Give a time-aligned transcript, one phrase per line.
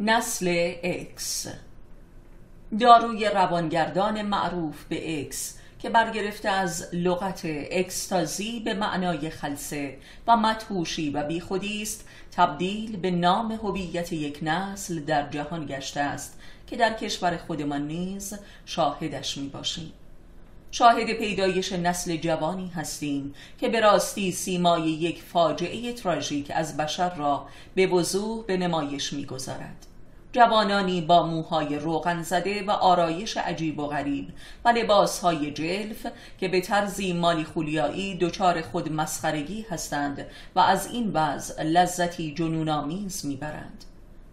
[0.00, 1.46] نسل اکس
[2.80, 11.10] داروی روانگردان معروف به اکس که برگرفته از لغت اکستازی به معنای خلصه و مدهوشی
[11.10, 16.92] و بیخودی است تبدیل به نام هویت یک نسل در جهان گشته است که در
[16.92, 18.34] کشور خودمان نیز
[18.66, 19.92] شاهدش می باشیم
[20.74, 27.46] شاهد پیدایش نسل جوانی هستیم که به راستی سیمای یک فاجعه تراژیک از بشر را
[27.74, 29.86] به وضوح به نمایش می‌گذارد.
[30.32, 34.28] جوانانی با موهای روغن زده و آرایش عجیب و غریب
[34.64, 36.06] و لباسهای جلف
[36.38, 43.26] که به طرزی مالی خولیایی دچار خود مسخرگی هستند و از این وضع لذتی جنونآمیز
[43.26, 43.84] می‌برند.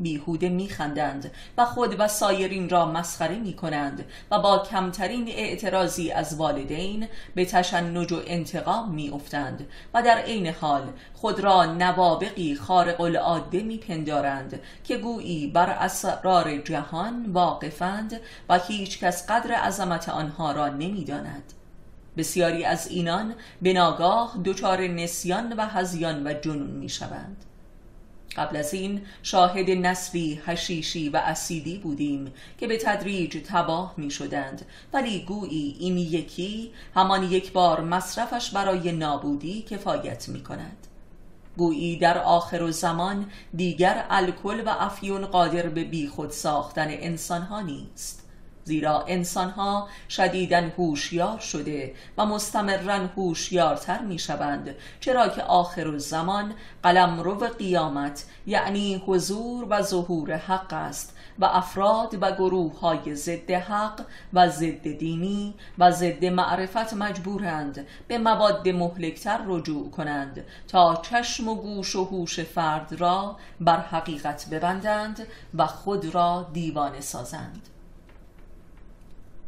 [0.00, 6.36] بیهوده میخندند و خود و سایرین را مسخره می کنند و با کمترین اعتراضی از
[6.36, 13.00] والدین به تشنج و انتقام می افتند و در عین حال خود را نوابقی خارق
[13.00, 20.52] العاده می پندارند که گویی بر اسرار جهان واقفند و هیچ کس قدر عظمت آنها
[20.52, 21.52] را نمی‌داند.
[22.16, 27.44] بسیاری از اینان به ناگاه دچار نسیان و هزیان و جنون می شوند
[28.36, 34.66] قبل از این شاهد نسلی حشیشی و اسیدی بودیم که به تدریج تباه می شدند
[34.92, 40.86] ولی گویی این یکی همان یک بار مصرفش برای نابودی کفایت می کند
[41.56, 48.29] گویی در آخر زمان دیگر الکل و افیون قادر به بیخود ساختن انسانها نیست.
[48.64, 57.20] زیرا انسانها شدیدن هوشیار شده و مستمرا هوشیارتر می شوند چرا که آخر زمان قلم
[57.20, 64.00] رو قیامت یعنی حضور و ظهور حق است و افراد و گروه های ضد حق
[64.32, 71.54] و ضد دینی و ضد معرفت مجبورند به مواد مهلکتر رجوع کنند تا چشم و
[71.54, 77.79] گوش و هوش فرد را بر حقیقت ببندند و خود را دیوانه سازند.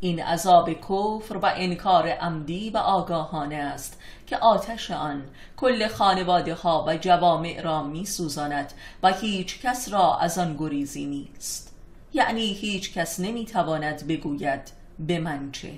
[0.00, 5.22] این عذاب کفر و انکار عمدی و آگاهانه است که آتش آن
[5.56, 8.72] کل خانواده ها و جوامع را می سوزاند
[9.02, 11.74] و هیچ کس را از آن گریزی نیست.
[12.12, 15.72] یعنی هیچ کس نمی تواند بگوید به من چه.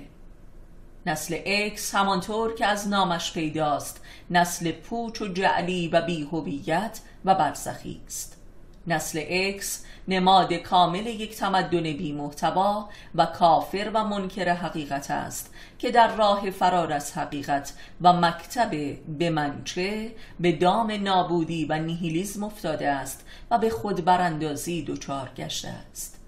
[1.05, 8.01] نسل اکس همانطور که از نامش پیداست نسل پوچ و جعلی و بیهویت و برزخی
[8.07, 8.36] است.
[8.87, 15.91] نسل اکس نماد کامل یک تمدن بی محتوا و کافر و منکر حقیقت است که
[15.91, 18.71] در راه فرار از حقیقت و مکتب
[19.17, 25.67] به منچه به دام نابودی و نیهیلیزم افتاده است و به خود براندازی دچار گشته
[25.91, 26.19] است.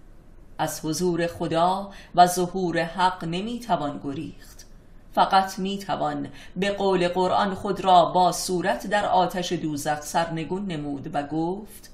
[0.57, 4.65] از حضور خدا و ظهور حق نمی‌توان گریخت.
[5.11, 11.23] فقط می‌توان به قول قرآن خود را با صورت در آتش دوزخ سرنگون نمود و
[11.23, 11.91] گفت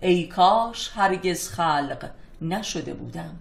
[0.00, 2.10] ای کاش هرگز خلق
[2.42, 3.36] نشده بودم.